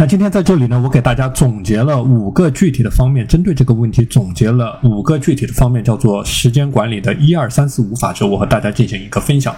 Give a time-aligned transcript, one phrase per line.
[0.00, 9.54] 那今天在这里呢，我给大家总结了五个具体的方面，针对这个问题总结了五个具体的方面，叫做时间管理的一二三四五法则，我和大家进行一个分享。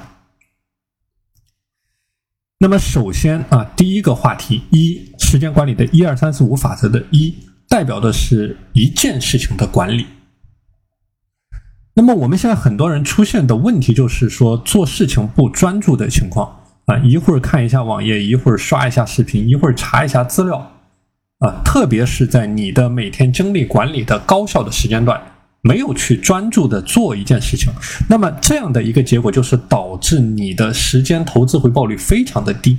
[2.58, 7.32] 那么首先啊，第一个话题一，时间管理的一二三四五法则的一，
[7.68, 10.06] 代表的是一件事情的管理。
[11.94, 20.58] 那么我们现在很多人出现的问题就是说做事情不专注的情况啊，一会儿看一下网页，一会儿刷一下视频，一会儿查一下资料
[21.38, 25.20] 啊，特别是在你的每天精力管理的高效的时间段，
[25.62, 27.72] 没有去专注的做一件事情，
[28.08, 32.76] 那么这样的一个结果就是导致你的时间投资回报率非常的低。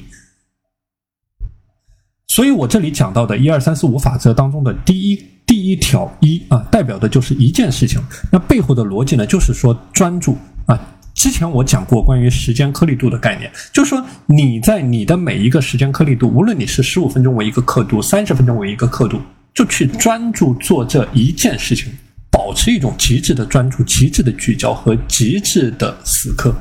[2.28, 5.34] 所以我这里讲到的一二三四五法则当中的第一。
[5.46, 8.02] 第一条一啊，代表的就是一件事情。
[8.32, 10.80] 那背后的逻辑呢，就是说专注啊。
[11.14, 19.22] 之前我讲过关于时间颗粒度的概念，就是说你在你的每一个时间颗粒度，无论你是十五分钟为一个刻度，三十分钟为一个刻度，
[19.54, 21.94] 就去专注做这一件事情，
[22.30, 26.54] 保持一种极致的专注、极致的聚焦和极致的死磕。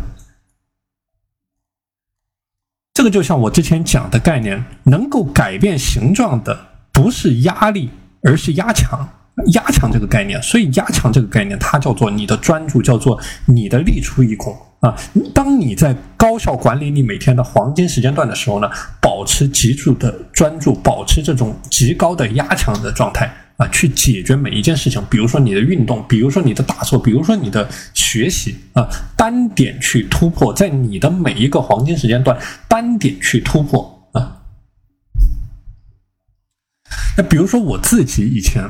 [2.94, 7.90] 这个就像我之前讲的概念，能够改变形状的不是压力。
[8.24, 9.08] 而是压强，
[9.52, 14.94] 压强这个概念，所以压强这个概念，它叫做你的专注，叫做你的力出一孔啊。
[15.34, 25.02] 当你在高效管理你每天的黄金时间段的时候呢，保持极度的专注，保持这种极高的压强的状态啊，去解决每一件事情。
[25.10, 32.38] 比如说你的运动，比如说你的打坐，比如说你的学习啊，单点去突破，在你的每一个黄金时间段
[32.68, 34.42] 单点去突破啊。
[37.16, 38.62] 那比如说我自己以前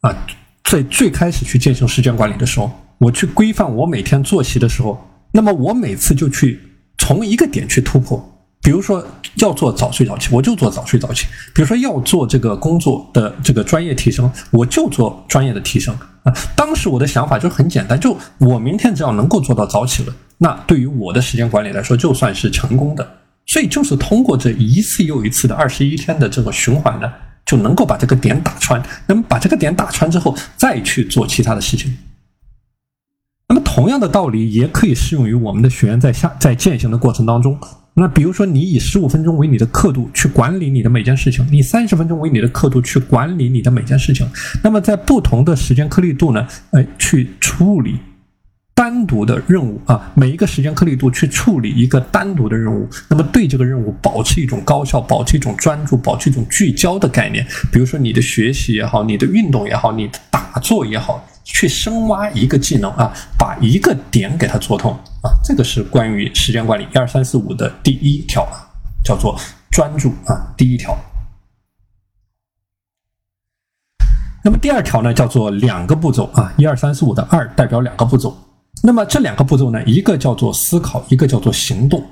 [0.00, 0.16] 啊，
[0.64, 4.98] 在最开始去进行时间管理的时候，我去规范我每天作息的时候，
[5.32, 6.58] 那么我每次就去
[6.96, 8.26] 从一个点去突破。
[8.62, 9.02] 比如说
[9.36, 16.32] 要做早睡早起，我就做早睡早起；比如说要做这个工作的这个专业提升，我就做专业的提升啊。
[16.54, 23.06] 当时我的想法就很简单，就我明天只要能够做到早起了，那对于我的时间管理来说，就算是成功的。
[23.46, 27.10] 所以就是通过这一次又一次的二十一天的这个循环呢。
[27.50, 31.98] 就能够把这个点打穿，那么把这个点打穿之后，再去做其他的事情。
[33.48, 37.58] 那么同样的道理也可以适用于我们的学员在下在践行的过程当中。
[37.94, 44.24] 那比如说，你以十五分钟为你的刻度去管理你的每件事情，你三十分钟为你的刻度去管理你的每件事情。
[44.62, 47.98] 那么在不同的时间颗粒度呢，哎，去处理。
[48.90, 57.46] 单独的任务啊，每一个时间颗粒度去处理一个单独的任务，那么对这个任务保持一种高效、保持一种专注、保持一种聚焦的概念。
[57.70, 64.90] 比如说你的学习也好，你的运动也好，你的打坐也好，去深挖一个技能啊，把一个点给它做通
[65.22, 68.66] 啊，这个是关于时间管理一二三四五的第一条啊，
[69.04, 69.38] 叫做
[69.70, 70.98] 专注啊，第一条。
[74.42, 78.36] 那么第二条呢，叫做两个步骤啊，一二三四五的二代表两个步骤。
[78.82, 82.02] 那么这两个步骤呢，一个叫做思考，一个叫做行动。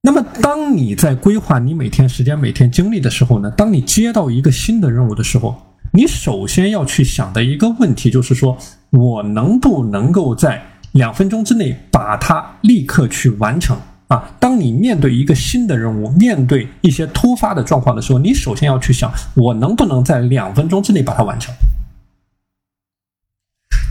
[0.00, 5.56] 那么当你在规划你每天时间、每天精力的时候呢，当你接到一个新的任务的时候，
[5.92, 8.56] 你首先要去想的一个问题就是说，
[8.90, 10.60] 我能不能够在
[10.92, 13.76] 两分钟之内把它立刻去完成
[14.08, 14.28] 啊？
[14.40, 21.54] 当你面对一个新的任务，面对一些突发的状况的时候，你首先要去想，我能不能在两分钟之内把它完成？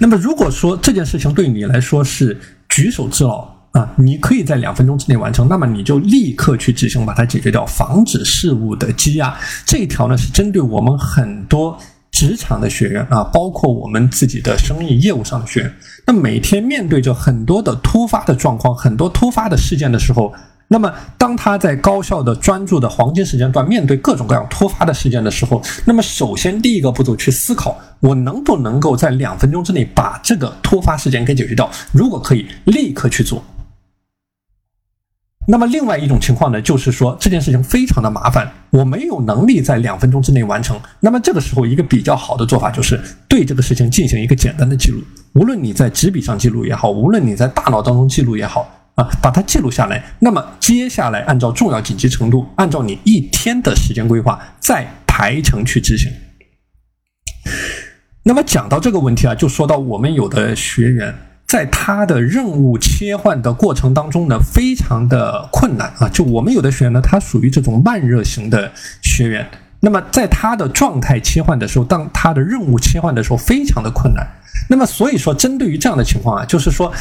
[0.01, 2.35] 那么，如果说这件事情对你来说是
[2.67, 9.37] 举手之劳啊，你可以在两分钟之内完成，那么你就立刻去执行，把它解决掉，防止事物的积压。
[9.63, 11.77] 这一条呢，是针对我们很多
[12.11, 15.71] 职场的学员啊，包括我们自己的生意业务上的学员。
[16.07, 20.33] 那每天面对着很多的突发的状况，很多突发的事件的时候。
[20.73, 31.69] 那么，当他在高效的专注的黄金时间段面对各种各样突发的事件的时候，那么首先第一个步骤去思考，我能不能够在两分钟之内把这个突发事件给解决掉？
[31.91, 33.43] 如果可以，立刻去做。
[35.45, 40.79] 那么另外一种情况呢，就是说这件事情非常的麻烦，我没有能力在两分钟之内完成。
[41.01, 42.97] 那么这个时候，一个比较好的做法就是
[43.27, 45.01] 对这个事情进行一个简单的记录，
[45.33, 48.65] 无论你在纸笔上记录也好，无论你在大脑当中记录也好。
[48.95, 50.03] 啊，把它记录下来。
[50.19, 56.11] 那么接下来按照重要紧急程度，按照你一天的时间规划，再排程去执行。
[58.23, 61.15] 那么讲到这个问题啊，就说到我们有的学员
[61.47, 66.09] 在他的任务切换的过程当中呢，非常的困难啊。
[66.09, 68.71] 就我们有的学员呢，他属于这种慢热型的
[69.01, 69.49] 学员。
[69.79, 74.27] 那么在他的状态切换的时候，当他的任务切换的时候，非常的困难。
[74.69, 76.93] 那么所以说，针对于这样的情况啊，就是说。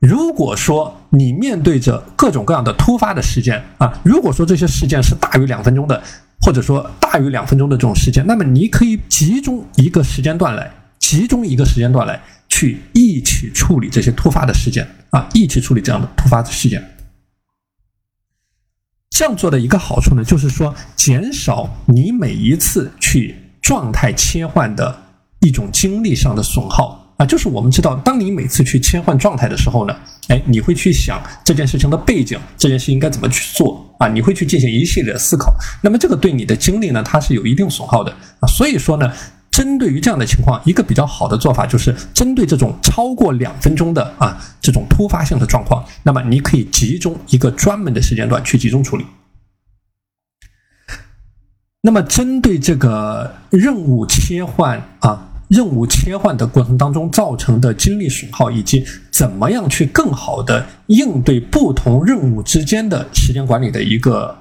[0.00, 6.00] 如果说你面对着各种各样的突发的事件啊，如果说这些事件是大于两分钟的，
[6.40, 16.80] 或者说大于两分钟的这种事件，那么你可以集中一个时间段来，集中一个时间段来去一起处理这些突发的事件啊，一起处理这样的突发的事件。
[19.10, 24.96] 这样做的一个好处呢，就是说减少你每一次去状态切换的
[25.40, 26.97] 一种精力上的损耗。
[27.18, 29.96] 啊，就是我们知道，当你每次去切换状态的时候呢，
[30.28, 34.06] 哎，你会去想这件事情的背景，这件事应该怎么去做啊？
[34.06, 35.52] 你会去进行一系列的思考。
[35.82, 38.46] 那么这个对你的精力呢，它是有一定损耗的啊。
[38.46, 39.12] 所以说呢，
[39.50, 49.04] 针对于这样的情况，一个比较好的做法就是针对这种超过两分钟的啊这种突发性的状况，那么你可以集中一个专门的时间段去集中处理。
[51.80, 55.24] 那么针对这个任务切换啊。
[55.48, 64.36] 任务切换的过程当中造成的精力损耗，以及怎么样去更好的应对不同任务之间的时间管理的一个。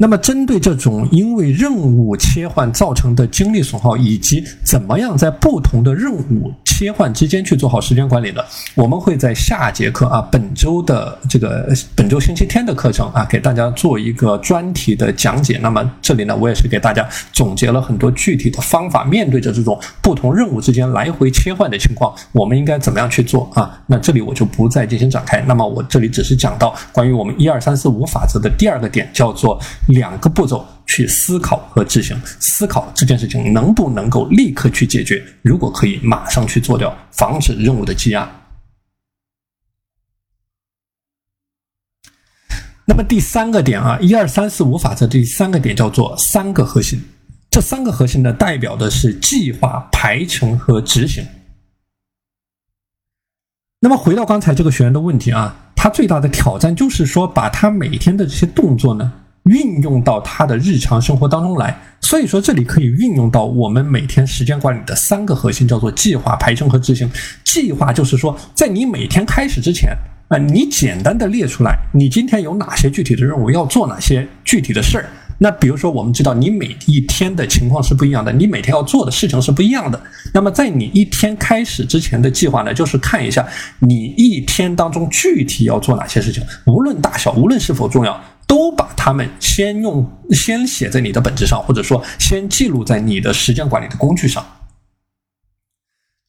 [0.00, 8.44] 那么，针对这种因为任务切换造成的精力损耗，以及怎么样在不同的任务切换之间去做好时间管理的，
[8.76, 15.58] 我们会在下节课啊，本周的这个本周星期天的课程啊，给大家做一个专题的讲解。
[15.60, 23.76] 那么这里呢，我也是给大家总结了很多具体的方法，面对着这种不同任务之间来回切换的情况，我们应该怎么样去做啊？
[23.86, 25.40] 那这里我就不再进行展开。
[25.48, 29.60] 那么我这里只是讲到关于我们一二三四五法则的第二个点，叫做。
[29.88, 35.22] 两个步骤去思考和执行，思考这件事情能不能够立刻去解决？
[35.42, 38.28] 如果可以，马上去做掉，防止任务的积压。
[42.86, 46.98] 那么第三个点啊，一二三四五法则第三个点叫做三个核心，
[47.50, 51.22] 这三个核心呢，代表的是计划、排程和执行。
[53.80, 59.12] 那么回到刚才这个学员的问题啊，他最大的挑战就是说，把他每天的这些动作呢。
[59.48, 67.10] 运用到他的日常生活当中来，所以说这里可以运用到我们每天时间管理的三个核心，叫做计划、排程和执行。
[67.44, 69.90] 计划就是说，在你每天开始之前
[70.28, 75.08] 啊，你简单的列出来，你今天有哪些具体的任务要做，哪些具体的事儿。
[75.40, 80.00] 那比如说，我们知道你每一天的情况是不一样的，你每天要做的事情是不一样的。
[80.34, 83.46] 那么在你一天开始之前的计划呢，就是看一下
[83.78, 88.20] 你一天当中具体要做哪些事情，无论大小，无论是否重要。
[88.48, 94.44] 都把它们先用先写在你的本子上，或者说先记录在你的时间管理的工具上。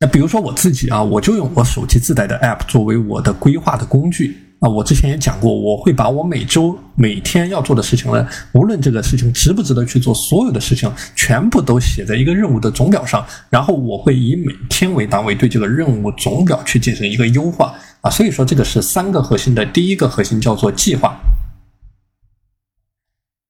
[0.01, 4.69] 那比如说我自己啊，我就用我手机自带的 App 作为我的规划的工具啊。
[4.69, 18.09] 我之前也讲过，我会把我每周每天要做的事情呢，无论这个事情值不值得去做，所有的事情全部都写在一个任务的总表上，然后我会以每天为单位对这个任务总表去进行一个优化啊。
[18.09, 21.17] 所以说这个是三个核心的第一个核心叫做计划。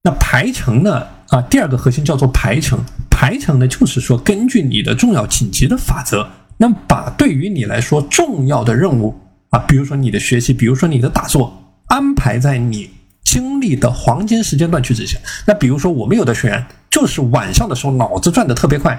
[0.01, 1.05] 那排程呢？
[1.27, 2.79] 啊，第二个核心叫做排程。
[3.09, 9.13] 排程呢，就是说根据你的重要紧急的法则，那么把对于你来说重要的任务
[9.49, 12.89] 啊，比如说你的学习，比如说你的打坐，安排在你
[13.25, 15.19] 精力的黄金时间段去执行。
[15.45, 18.97] 那比如说我们有的学员就是晚上的时候脑子转的特别快，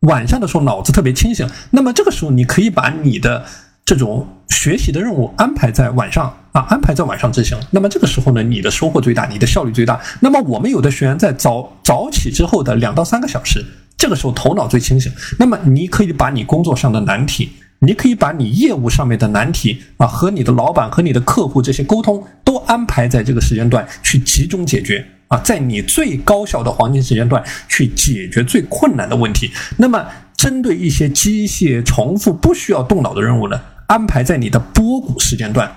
[0.00, 3.46] 晚上的时候脑子特别清醒，那么这个时候你可以把你的
[3.86, 6.36] 这种学习的任务安排在晚上。
[6.54, 7.58] 啊，安排在晚上执行。
[7.72, 10.00] 那么这个时候呢，你的收获最大，你的效率最大。
[10.20, 13.64] 那么我们有的学员在早早起之后的两到三个小时，
[13.96, 15.12] 这个时候头脑最清醒。
[15.36, 17.50] 那么你可以把你工作上的难题，
[17.80, 29.50] 你可以把你业务上面的难题啊，和你的老板和你的客户这些沟通，都安排在这个时间段去集中解决啊，在你最高效的黄金时间段去解决最困难的问题。
[29.78, 35.68] 那么针对一些机械重复不需要动脑的任务呢，安排在你的波谷时间段。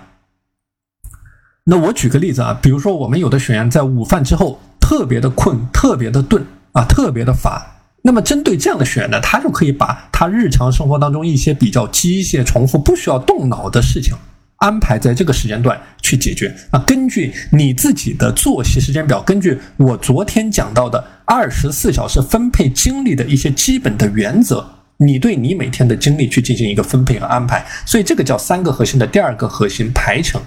[1.69, 7.61] 那我举个例子啊，比如说我们有的学员在午饭之后特别的困，特别的钝啊，特别的乏。
[8.03, 14.15] 那么针对这样的学员呢，他就可以把他日常生活当中一些比较机械、重复、不需要动脑的事情
[14.59, 16.79] 安排在这个时间段去解决啊。
[16.87, 27.65] 根据你自己的作息时间表，根据我昨天讲到的二十四小时分配精力的一些基本的原则，你对你每天的精力去进行一个分配和安排。
[27.85, 30.41] 所以这个叫三个核心的第二个核心排程。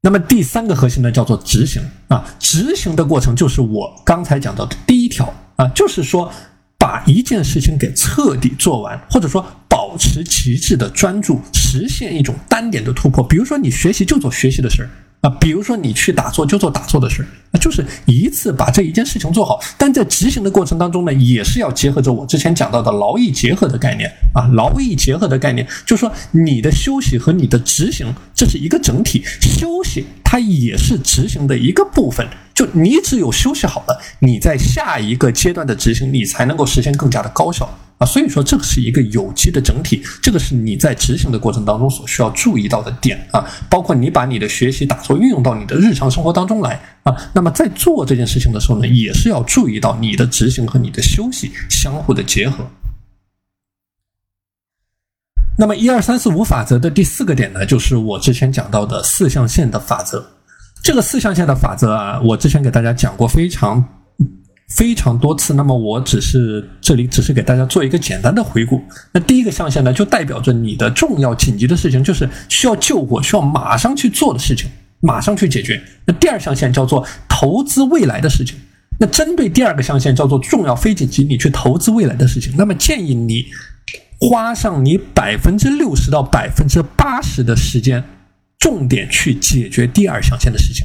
[0.00, 2.24] 那么第三个核心呢，叫做执行啊。
[2.38, 6.32] 执行的过程就是我刚才讲到的第一条啊，就是说
[6.78, 13.26] 把一件事情给彻底做完，或者说保持极致的专注，实现一种单点的突破。
[13.26, 14.88] 比如说你学习就做学习的事儿
[15.20, 19.58] 啊，比如说你去打坐就做打坐的事儿那就是一次把这一件事情做好。
[19.76, 32.24] 但在执行的过程当中呢，也是要结合着我之前讲到的劳逸结合的概念啊，劳逸结合的概念，就是说你的休息和你的执行这是一个整体，休息它也是执行的一个部分。
[32.54, 37.68] 就你只有休息好了，你在下一个阶段的执行，你才能够实现更加的高效。
[37.98, 52.64] 啊，所以说这个是一个有机的整体，这个是你在执行的过程当中所需要注意到的点啊，包括你把你的学习打坐运用到你的日常生活当中来啊，那么在做这件事情的时候呢，也是要注意到你的执行和你的休息相互的结合。
[55.58, 60.24] 那么一二三四五法则的第四个点呢，就是我之前讲到的四象限的法则。
[60.84, 63.84] 这个四象限的法则啊，我之前给大家讲过非常。
[64.68, 68.82] 非常多次，那么我只是这里只是给大家做一个简单的回顾。
[69.12, 74.68] 那第一个象限呢，就代表着你的重要紧急的事情，就是需要救火、需要马上去做的事情，
[75.00, 75.82] 马上去解决。
[76.04, 78.58] 那第二象限叫做投资未来的事情。
[79.00, 83.46] 那针对第二个象限叫做重要非紧急，你去投资未来的事情，那么建议你
[84.20, 88.04] 花上你百分之六十到百分之八十的时间，
[88.58, 90.84] 重点去解决第二象限的事情。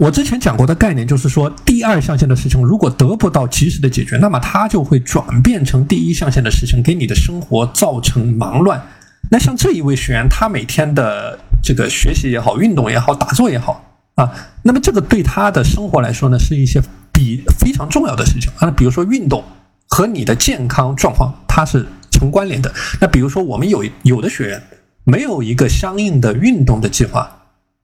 [0.00, 8.82] 我之前讲过的概念就是说，第二象限的事情如果得不到及时的解决，那么它就会转变成第一象限的事情，给你的生活造成忙乱。
[9.30, 16.80] 那像这一位学员，他每天的这个学习也好，运动也好，打坐也好啊，那么这个对他的生活来说呢，是一些
[17.12, 18.70] 比非常重要的事情啊。
[18.70, 19.44] 比如说运动
[19.86, 22.72] 和你的健康状况它是成关联的。
[23.02, 24.62] 那比如说我们有有的学员
[25.04, 27.36] 没有一个相应的运动的计划。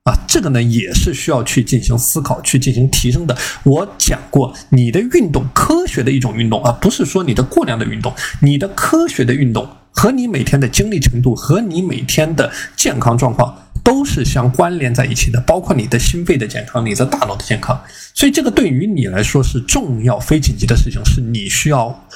[0.06, 3.36] 啊，这个呢也是需要去进行思考、去进行提升的。
[3.64, 17.76] 我讲过，你的运动，科学的一种运动啊，不是说你的过量的运动，你的科学的运动和你每天的精力程度和你每天的健康状况都是相关联在一起的，包括你的心肺的健康、你的大脑的健康。
[18.14, 22.06] 所以这个对于你来说是重要非紧急的事情，是你需要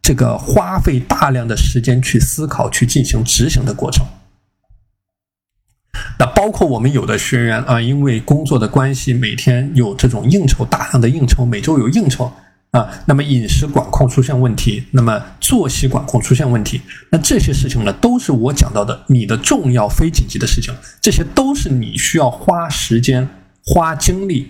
[0.00, 4.06] 这个花费大量的时间去思考、去进行执行的过程。
[6.20, 12.30] 那包括我们有的学员啊，因为工作的关系，每天有这种应酬，大量的应酬，每周有应酬
[12.72, 23.26] 啊，那么饮食管控出现问题，那么作息管控出现问题，那这些事情呢，都是我讲到的你的重要非紧急的事情，这些都是你需要花时间、
[23.64, 24.46] 花精力、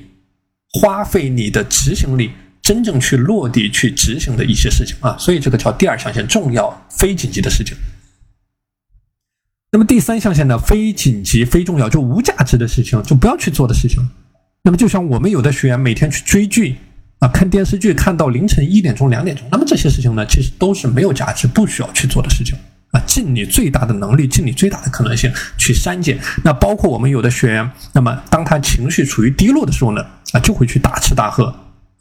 [0.81, 7.77] 花费你的执行力，真正去落地去执行的一些事情啊，所以这个叫第二象限，重要非紧急的事情。
[9.73, 14.09] 那么第三象限呢，非紧急、非重要，就无价值的事情，就不要去做的事情。
[14.63, 16.77] 那么就像我们有的学员每天去追剧
[17.21, 22.59] 啊，看电视剧看到凌晨一点钟、两点钟，那么这些事情呢，其实都是没有价值、不需要去做的事情
[22.91, 23.01] 啊。
[23.07, 26.19] 尽你最大的能力，尽你最大的可能性去删减。
[26.43, 31.55] 那包括我们有的学员，那么当他情绪处于低落的时候呢，啊，就会去大吃大喝。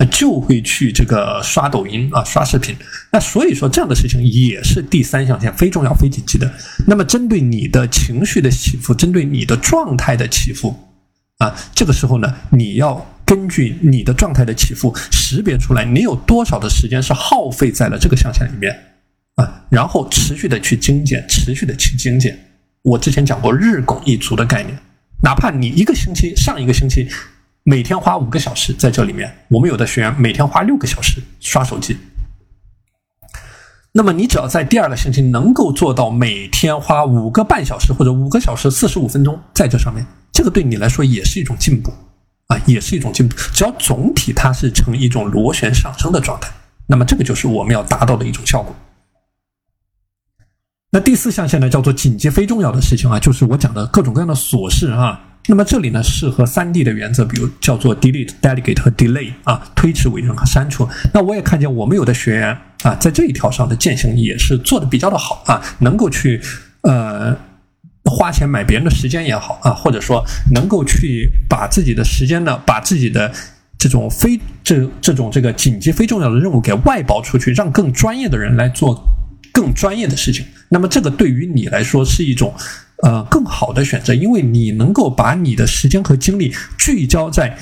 [0.06, 2.76] 就会去这个刷抖音啊，刷视频。
[3.12, 6.50] 那所以说这样的事情也是第三象限，非重要、非紧急的。
[6.88, 10.74] 那么针对你的情绪的起伏，针对你的状态的起伏
[11.40, 18.74] 啊，这个时候呢，你要根据你的状态的起伏，识别出来你有多少的时间是耗费在了这个象限里面
[19.36, 22.40] 啊，然后持续的去精简，持续的去精简。
[22.84, 24.78] 我之前讲过日拱一卒的概念，
[25.22, 27.08] 哪怕你一个星期，上一个星期。
[27.70, 31.96] 每天花五个小时在这里面，我们有的学员每天花六个小时刷手机。
[33.92, 41.94] 那么你只要在第二个星期能够做到每天花五个半小时或者五个小时四十五分钟在这上面，这个对你来说也是一种进步
[42.48, 43.36] 啊，也是一种进步。
[43.54, 46.50] 只要总体它是呈一种螺旋上升的状态，
[46.88, 48.76] 那么这个就是我们要达到的一种效果。
[50.90, 55.28] 那第四象限呢，叫做紧急非重要的事情啊，就是我讲的各种各样的琐事啊。
[55.50, 60.88] 那么这里呢，适合三 D 的原则，比如叫做 delete、delegate 和 delay 啊，推迟、委任和删除。
[61.12, 66.40] 那我也看见我们有的学员啊，在这一条上的践行也是做的比较的好啊，能够去
[66.82, 67.36] 呃
[68.06, 73.34] 花钱买别人的时间也好啊，或者说能够去把自己的时间呢，把自己的
[73.80, 79.04] 这种非这这种这个紧急非重要的任务给外包出去，让更专业的人来做
[79.52, 80.46] 更专业的事情。
[80.70, 82.54] 那么这个对于你来说是一种。
[83.04, 87.58] 呃，更好的选择，因为你能够把你的时间和精力聚焦在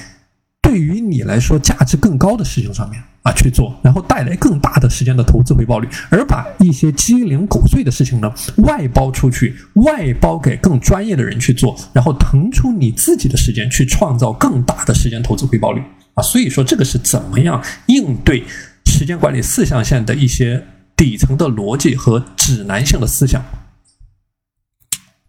[0.61, 15.81] 对于你来说价值更高的事情上面啊去做，然后带来更大的时间的投资回报率，而把一些鸡零狗碎的事情呢外包出去，外包给更专业的人去做，然后腾出你自己的时间去创造更大的时间投资回报率
[16.15, 16.23] 啊。
[16.23, 18.43] 所以说，这个是怎么样应对
[18.85, 20.65] 时间管理四象限的一些
[20.97, 23.41] 底层的逻辑和指南性的思想。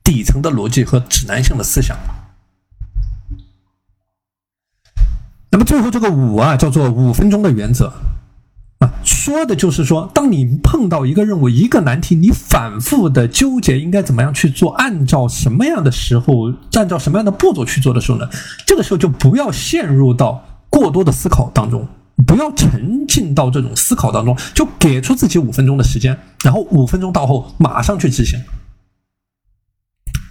[0.09, 1.95] 底层的逻辑和指南性的思想。
[5.51, 7.93] 那么最后这个五啊，叫做五分钟的原则。
[8.79, 18.27] 啊，说的就是说，当你碰到一个任务、一个难题，你反复的纠结应该怎么样去做，按照什么样的时候，按照什么样的步骤去做的时候呢？
[18.67, 21.87] 这个时候就不要陷入到过多的思考当中，
[22.27, 28.41] 不要沉浸到这种思考当中，就给出自己五分钟的时间，然后五分钟到后马上去执行。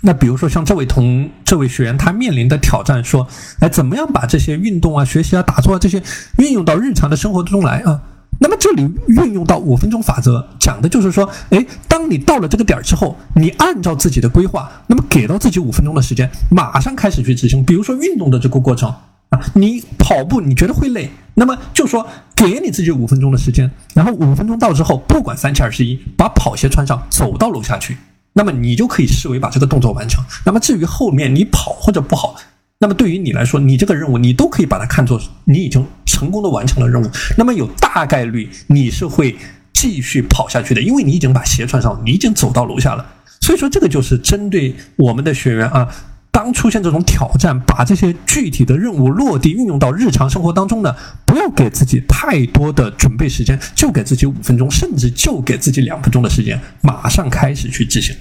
[0.01, 3.27] 那比如说像这位同这位学员，他面临的挑战说，
[3.59, 6.01] 哎，怎么样把这些运动啊、学习啊、打坐啊这些
[6.37, 8.01] 运用到日常的生活中来啊？
[8.39, 17.63] 那么这里运用到五分钟法则，讲的就是说，哎，当你到了这个点儿之后，你按照自己的规划，那么给到自己五分钟的时间，马上开始去执行。
[17.63, 18.93] 比如说运动的这个过程
[19.29, 27.97] 啊，你跑步你觉得会累，那么就说给你自己五分钟的时间，然后五分钟到之后，不管三七二十一，把跑鞋穿上，走到楼下去，
[28.37, 30.23] 那么你就可以视为把这个动作完成。
[30.45, 32.35] 那么至于后面你跑或者不好。
[32.79, 37.09] 那么对于你来说，你这个任务你都可以把它看作你已经成功的完成了任务。
[37.35, 39.35] 那么有大概率你是会
[39.73, 43.03] 继续跑下去的，因为你已经把鞋穿上，你已经走到楼下了。
[43.41, 45.89] 所以说，这个就是针对我们的学员啊，
[46.31, 58.15] 当出现这种挑战，把这些具体的任务落地运用到日常生活当中呢，不要给自己太多的准备时间，就给自己五分钟，甚至就给自己两分钟的时间，马上开始去执行。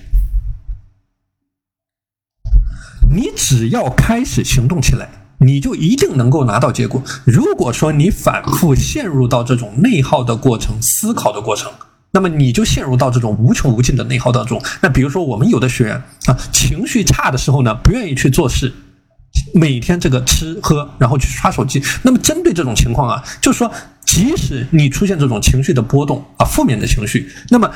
[3.16, 5.08] 你只要开始行动起来，
[5.38, 7.02] 你就一定能够拿到结果。
[7.24, 11.72] 如果说你反复陷入到这种内耗的过程、思考的过程，
[12.10, 14.62] 那么你就陷入到这种无穷无尽的内耗当中。
[14.82, 15.96] 那比如说，我们有的学员
[16.26, 18.70] 啊，情绪差的时候呢，不愿意去做事，
[19.54, 21.82] 每天这个吃喝，然后去刷手机。
[22.02, 23.72] 那么针对这种情况啊，就是说，
[24.04, 27.70] 即使你出现这种情绪的波动啊，负面的情绪，那么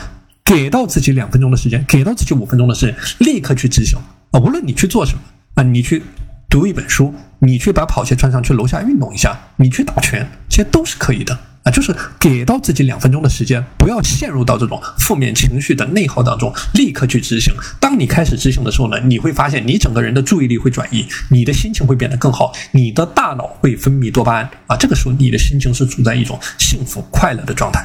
[0.44, 3.99] 给到自己两分钟的时间，给到自己五分钟的时间，立刻去执行。
[4.30, 5.20] 啊，无论你去做什么
[5.54, 6.02] 啊，你去
[6.49, 11.70] 读一本书，你去把跑鞋穿上去楼下运动一下，你去打拳，这些都是可以的啊。
[11.72, 17.52] 就是给到自己两分钟的时间，不要陷入到这种负面情绪的内耗当中，立刻去执行。
[17.80, 24.76] 当你开始执行的时候呢，你会发现你整个人的注意力会转移，你的心情会变得更好，你的大脑会分泌多巴胺啊。
[24.76, 27.84] 这个时候你的心情是处在一种幸福快乐的状态。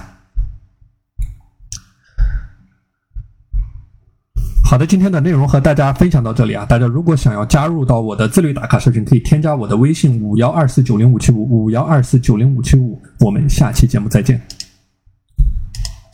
[4.68, 6.66] 好的，今天的内容和大家分享到这里啊！
[6.66, 13.00] 大家如果想要加入到我的自律打卡社群，可以添加我的微信五幺二四九零五七五五幺二四九零五七五。
[13.20, 14.42] 我们下期节目再见。